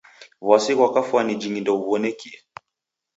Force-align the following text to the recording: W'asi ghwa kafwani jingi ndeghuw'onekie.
W'asi 0.47 0.73
ghwa 0.77 0.87
kafwani 0.95 1.33
jingi 1.41 1.59
ndeghuw'onekie. 1.61 2.35